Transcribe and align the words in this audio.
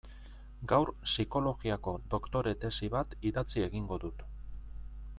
Gaur 0.71 0.91
psikologiako 1.07 1.95
doktore 2.15 2.57
tesi 2.65 2.91
bat 2.97 3.15
idatzi 3.33 3.67
egingo 3.71 4.01
dut. 4.07 4.29